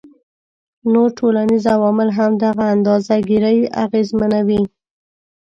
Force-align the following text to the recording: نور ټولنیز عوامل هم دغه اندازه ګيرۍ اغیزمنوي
نور 0.93 1.09
ټولنیز 1.19 1.63
عوامل 1.75 2.09
هم 2.17 2.31
دغه 2.45 2.63
اندازه 2.75 3.13
ګيرۍ 3.29 3.59
اغیزمنوي 3.85 4.61